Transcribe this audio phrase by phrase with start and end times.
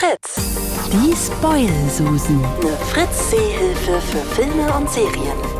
[0.00, 0.88] Fritz.
[0.90, 2.42] Die Spoil-Susen.
[2.42, 5.59] Eine Fritz-Seehilfe für Filme und Serien.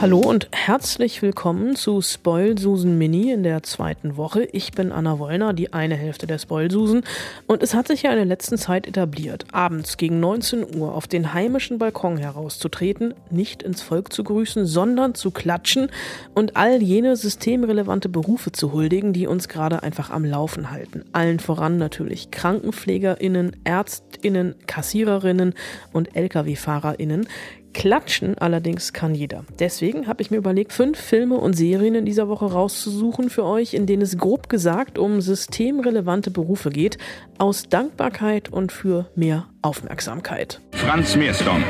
[0.00, 4.42] Hallo und herzlich willkommen zu Spoil Susan Mini in der zweiten Woche.
[4.52, 7.04] Ich bin Anna Wollner, die eine Hälfte der Spoil Susan.
[7.46, 11.06] Und es hat sich ja in der letzten Zeit etabliert, abends gegen 19 Uhr auf
[11.06, 15.90] den heimischen Balkon herauszutreten, nicht ins Volk zu grüßen, sondern zu klatschen
[16.34, 21.04] und all jene systemrelevante Berufe zu huldigen, die uns gerade einfach am Laufen halten.
[21.12, 25.54] Allen voran natürlich KrankenpflegerInnen, ÄrztInnen, Kassiererinnen
[25.92, 27.28] und LKW-FahrerInnen.
[27.74, 29.44] Klatschen allerdings kann jeder.
[29.58, 33.74] Deswegen habe ich mir überlegt, fünf Filme und Serien in dieser Woche rauszusuchen für euch,
[33.74, 36.96] in denen es grob gesagt um systemrelevante Berufe geht,
[37.36, 40.60] aus Dankbarkeit und für mehr Aufmerksamkeit.
[40.72, 41.60] Franz Meersdorf.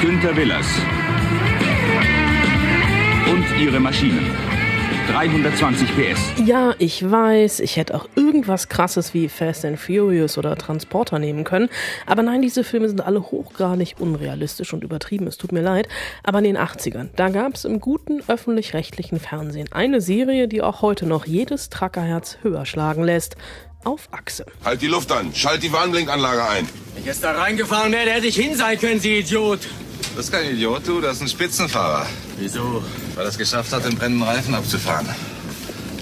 [0.00, 0.66] Günter Willers.
[3.30, 4.51] Und ihre Maschinen.
[5.10, 6.20] 320 PS.
[6.44, 11.44] Ja, ich weiß, ich hätte auch irgendwas krasses wie Fast and Furious oder Transporter nehmen
[11.44, 11.68] können.
[12.06, 15.26] Aber nein, diese Filme sind alle hochgradig unrealistisch und übertrieben.
[15.26, 15.88] Es tut mir leid.
[16.22, 20.82] Aber in den 80ern, da gab es im guten öffentlich-rechtlichen Fernsehen eine Serie, die auch
[20.82, 23.36] heute noch jedes Trackerherz höher schlagen lässt.
[23.84, 24.46] Auf Achse.
[24.64, 25.34] Halt die Luft an.
[25.34, 26.68] Schalt die Warnblinkanlage ein.
[26.94, 29.60] Wenn ich jetzt da reingefahren wäre, hätte ich hin sein können, Sie Idiot.
[30.14, 31.00] Das ist kein Idiot, du.
[31.00, 32.06] Das ist ein Spitzenfahrer.
[32.36, 32.82] Wieso?
[33.14, 35.08] Weil er es geschafft hat, den brennenden Reifen abzufahren.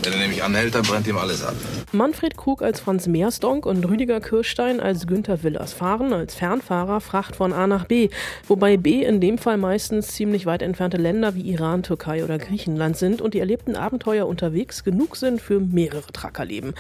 [0.03, 1.55] Wenn er nämlich anhält, dann brennt ihm alles ab.
[1.93, 7.37] Manfred Krug als Franz Meersdonk und Rüdiger Kirstein als Günther Willers fahren als Fernfahrer Fracht
[7.37, 8.11] von A nach B,
[8.47, 12.97] wobei B in dem Fall meistens ziemlich weit entfernte Länder wie Iran, Türkei oder Griechenland
[12.97, 16.75] sind und die erlebten Abenteuer unterwegs genug sind für mehrere Trackerleben.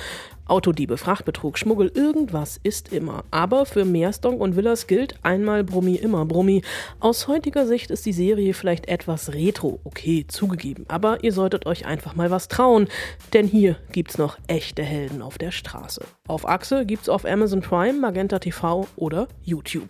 [0.50, 3.24] Autodiebe, Frachtbetrug, Schmuggel, irgendwas ist immer.
[3.30, 6.62] Aber für Meersdonk und Willers gilt einmal Brummi, immer Brummi.
[6.98, 10.84] Aus heutiger Sicht ist die Serie vielleicht etwas retro, okay, zugegeben.
[10.88, 12.88] Aber ihr solltet euch einfach mal was trauen,
[13.32, 16.04] denn hier gibt's noch echte Helden auf der Straße.
[16.26, 19.88] Auf Achse gibt's auf Amazon Prime, Magenta TV oder YouTube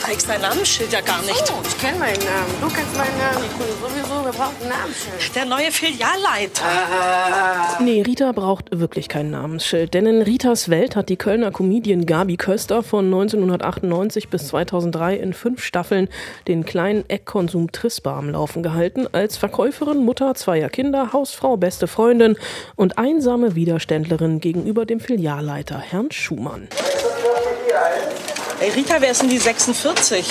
[0.00, 1.44] trägst dein Namensschild ja gar nicht.
[1.50, 2.54] Oh, ich kenne meinen Namen.
[2.60, 3.44] Du kennst meinen Namen.
[3.44, 5.34] Ich bin sowieso, wir brauchen ein Namensschild.
[5.34, 6.64] Der neue Filialleiter.
[6.64, 7.78] Ah.
[7.80, 12.36] Nee, Rita braucht wirklich kein Namensschild, denn in Ritas Welt hat die Kölner Comedian Gabi
[12.36, 16.08] Köster von 1998 bis 2003 in fünf Staffeln
[16.48, 22.36] den kleinen Eckkonsum Trispa am Laufen gehalten, als Verkäuferin, Mutter zweier Kinder, Hausfrau, beste Freundin
[22.76, 26.68] und einsame Widerständlerin gegenüber dem Filialleiter Herrn Schumann.
[28.60, 30.26] Ey, Rita, wer ist denn die 46?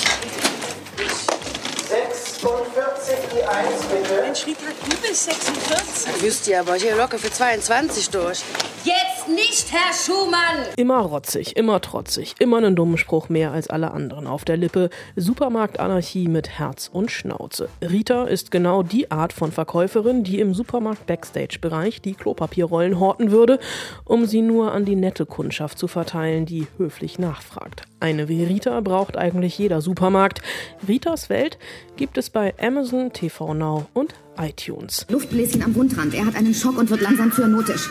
[1.90, 4.22] 46, die 1, bitte.
[4.22, 6.12] Mensch, Rita, du bist 46.
[6.16, 8.42] Ich wüsste ja, aber ich hier locker für 22 durch.
[8.84, 10.68] Jetzt nicht, Herr Schumann!
[10.76, 14.90] Immer rotzig, immer trotzig, immer einen dummen Spruch mehr als alle anderen auf der Lippe.
[15.16, 17.70] Supermarktanarchie mit Herz und Schnauze.
[17.82, 23.60] Rita ist genau die Art von Verkäuferin, die im Supermarkt Backstage-Bereich die Klopapierrollen horten würde,
[24.06, 27.84] um sie nur an die nette Kundschaft zu verteilen, die höflich nachfragt.
[28.00, 30.42] Eine wie Rita braucht eigentlich jeder Supermarkt.
[30.88, 31.58] Ritas Welt
[31.98, 35.06] gibt es bei Amazon, TV Now und iTunes.
[35.10, 36.14] Luftbläschen am Wundrand.
[36.14, 37.90] Er hat einen Schock und wird langsam cyanotisch.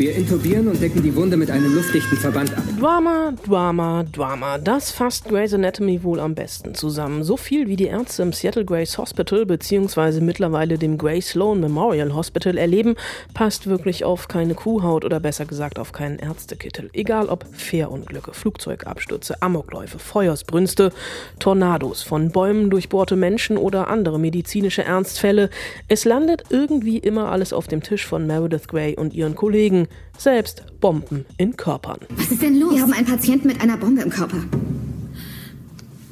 [0.00, 2.62] Wir intubieren und decken die Wunde mit einem luftdichten Verband ab.
[2.80, 4.56] Drama, Drama, Drama.
[4.56, 7.22] Das fasst Grey's Anatomy wohl am besten zusammen.
[7.22, 10.22] So viel wie die Ärzte im Seattle Grace Hospital bzw.
[10.22, 12.94] mittlerweile dem Gray Sloan Memorial Hospital erleben,
[13.34, 16.88] passt wirklich auf keine Kuhhaut oder besser gesagt auf keinen Ärztekittel.
[16.94, 20.92] Egal ob Fährunglücke, Flugzeugabstürze, Amokläufe, Feuersbrünste,
[21.40, 25.50] Tornados, von Bäumen durchbohrte Menschen oder andere medizinische Ernstfälle.
[25.88, 29.88] Es landet irgendwie immer alles auf dem Tisch von Meredith Grey und ihren Kollegen.
[30.18, 31.98] Selbst Bomben in Körpern.
[32.10, 32.74] Was ist denn los?
[32.74, 34.44] Wir haben einen Patienten mit einer Bombe im Körper.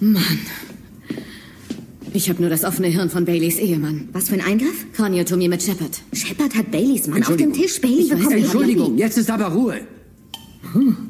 [0.00, 0.38] Mann.
[2.14, 4.08] Ich habe nur das offene Hirn von Baileys Ehemann.
[4.12, 4.92] Was für ein Eingriff?
[4.92, 6.00] Kraniotomie mit Shepard.
[6.12, 7.80] Shepard hat Baileys Mann auf dem Tisch.
[7.80, 9.80] Bailey Ich weiß, bekommt Entschuldigung, jetzt ist aber Ruhe.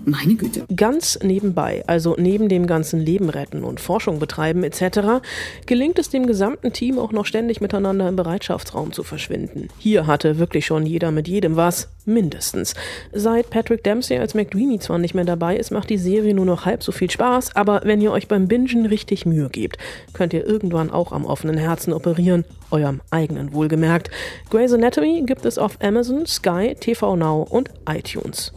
[0.04, 0.64] Meine Güte.
[0.74, 5.22] Ganz nebenbei, also neben dem ganzen Leben retten und Forschung betreiben etc.,
[5.66, 9.68] gelingt es dem gesamten Team auch noch ständig miteinander im Bereitschaftsraum zu verschwinden.
[9.78, 12.74] Hier hatte wirklich schon jeder mit jedem was, mindestens.
[13.12, 16.64] Seit Patrick Dempsey als McDreamy zwar nicht mehr dabei ist, macht die Serie nur noch
[16.64, 19.78] halb so viel Spaß, aber wenn ihr euch beim Bingen richtig Mühe gebt,
[20.14, 24.10] könnt ihr irgendwann auch am offenen Herzen operieren, eurem eigenen wohlgemerkt.
[24.50, 28.52] Grey's Anatomy gibt es auf Amazon, Sky, TV Now und iTunes.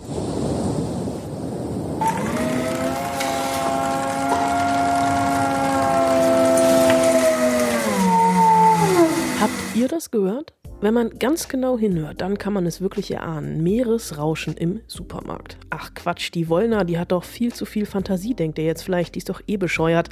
[9.72, 10.54] Habt ihr das gehört?
[10.82, 13.64] Wenn man ganz genau hinhört, dann kann man es wirklich erahnen.
[13.64, 15.56] Meeresrauschen im Supermarkt.
[15.70, 19.16] Ach Quatsch, die Wollner, die hat doch viel zu viel Fantasie, denkt ihr jetzt vielleicht,
[19.16, 20.10] die ist doch eh bescheuert.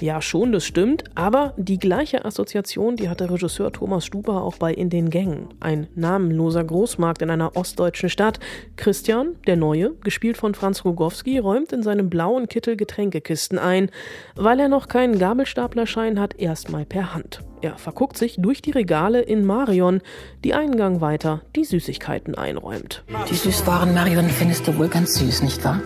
[0.00, 4.56] Ja, schon, das stimmt, aber die gleiche Assoziation, die hat der Regisseur Thomas Stuber auch
[4.56, 5.48] bei In den Gängen.
[5.60, 8.40] Ein namenloser Großmarkt in einer ostdeutschen Stadt.
[8.76, 13.90] Christian, der Neue, gespielt von Franz Rogowski, räumt in seinem blauen Kittel Getränkekisten ein.
[14.36, 17.40] Weil er noch keinen Gabelstaplerschein hat, erstmal per Hand.
[17.62, 20.00] Er verguckt sich durch die Regale in Marion,
[20.42, 23.04] die einen Gang weiter die Süßigkeiten einräumt.
[23.30, 25.80] Die Süßwaren Marion findest du wohl ganz süß, nicht wahr?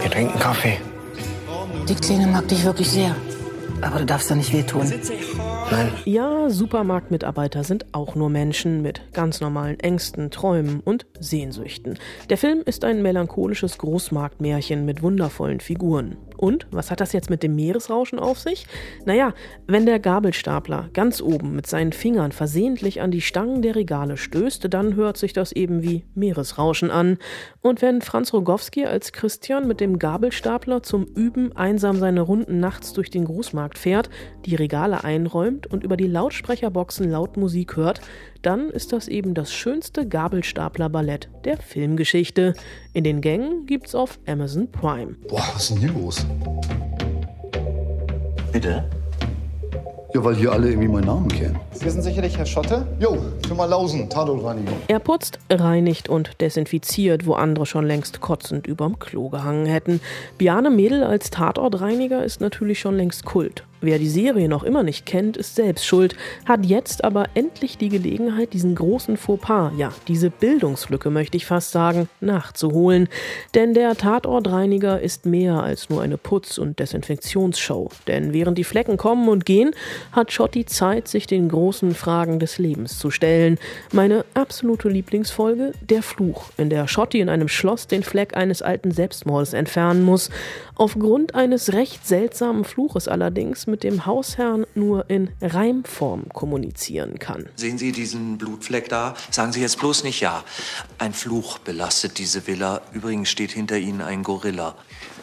[0.00, 0.78] Wir trinken Kaffee.
[1.88, 3.14] Die Kleine mag dich wirklich sehr.
[3.80, 4.92] Aber du darfst doch nicht wehtun.
[5.72, 5.90] Nein.
[6.04, 11.98] Ja, Supermarktmitarbeiter sind auch nur Menschen mit ganz normalen Ängsten, Träumen und Sehnsüchten.
[12.28, 16.18] Der Film ist ein melancholisches Großmarktmärchen mit wundervollen Figuren.
[16.36, 18.66] Und was hat das jetzt mit dem Meeresrauschen auf sich?
[19.06, 19.32] Naja,
[19.68, 24.66] wenn der Gabelstapler ganz oben mit seinen Fingern versehentlich an die Stangen der Regale stößt,
[24.74, 27.18] dann hört sich das eben wie Meeresrauschen an.
[27.60, 32.92] Und wenn Franz Rogowski als Christian mit dem Gabelstapler zum Üben einsam seine Runden nachts
[32.92, 34.10] durch den Großmarkt fährt,
[34.44, 38.00] die Regale einräumt und über die Lautsprecherboxen laut Musik hört,
[38.42, 42.54] dann ist das eben das schönste Gabelstapler-Ballett der Filmgeschichte.
[42.92, 45.16] In den Gängen gibt's auf Amazon Prime.
[45.28, 46.26] Boah, was ist denn hier los?
[48.52, 48.84] Bitte?
[50.14, 51.58] Ja, weil hier alle irgendwie meinen Namen kennen.
[51.72, 52.86] Sie sind sicherlich Herr Schotte?
[53.00, 53.16] Jo,
[53.46, 54.74] Firma Lausen, Tatortreinigung.
[54.88, 60.02] Er putzt, reinigt und desinfiziert, wo andere schon längst kotzend überm Klo gehangen hätten.
[60.36, 63.64] Biane Mädel als Tatortreiniger ist natürlich schon längst Kult.
[63.84, 66.14] Wer die Serie noch immer nicht kennt, ist selbst schuld,
[66.46, 71.72] hat jetzt aber endlich die Gelegenheit, diesen großen Fauxpas, ja, diese Bildungslücke möchte ich fast
[71.72, 73.08] sagen, nachzuholen.
[73.56, 77.88] Denn der Tatortreiniger ist mehr als nur eine Putz- und Desinfektionsshow.
[78.06, 79.72] Denn während die Flecken kommen und gehen,
[80.12, 83.58] hat Schotti Zeit, sich den großen Fragen des Lebens zu stellen.
[83.92, 88.92] Meine absolute Lieblingsfolge, der Fluch, in der Schotti in einem Schloss den Fleck eines alten
[88.92, 90.30] Selbstmordes entfernen muss.
[90.76, 97.48] Aufgrund eines recht seltsamen Fluches allerdings mit dem Hausherrn nur in Reimform kommunizieren kann.
[97.56, 99.14] Sehen Sie diesen Blutfleck da?
[99.30, 100.44] Sagen Sie jetzt bloß nicht ja.
[100.98, 102.82] Ein Fluch belastet diese Villa.
[102.92, 104.76] Übrigens steht hinter Ihnen ein Gorilla.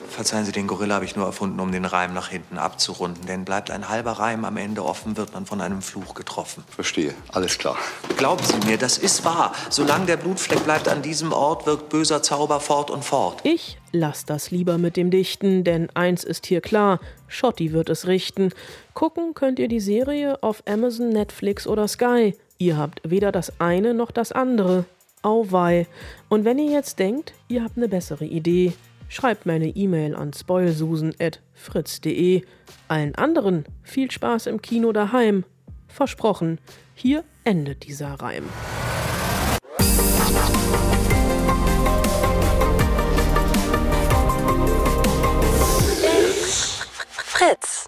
[0.09, 3.25] Verzeihen Sie, den Gorilla habe ich nur erfunden, um den Reim nach hinten abzurunden.
[3.25, 6.63] Denn bleibt ein halber Reim am Ende offen, wird man von einem Fluch getroffen.
[6.69, 7.77] Verstehe, alles klar.
[8.17, 9.53] Glauben Sie mir, das ist wahr.
[9.69, 13.39] Solange der Blutfleck bleibt an diesem Ort, wirkt böser Zauber fort und fort.
[13.43, 18.07] Ich lass das lieber mit dem Dichten, denn eins ist hier klar, Schotti wird es
[18.07, 18.51] richten.
[18.93, 22.35] Gucken könnt ihr die Serie auf Amazon, Netflix oder Sky.
[22.57, 24.85] Ihr habt weder das eine noch das andere.
[25.21, 25.85] Auweih.
[26.29, 28.73] Und wenn ihr jetzt denkt, ihr habt eine bessere Idee,
[29.09, 32.43] schreibt mir eine E-Mail an spoilsusen.fritz.de.
[32.87, 35.43] Allen anderen viel Spaß im Kino daheim.
[35.89, 36.59] Versprochen,
[36.95, 38.45] hier endet dieser Reim.
[47.39, 47.78] Fritz.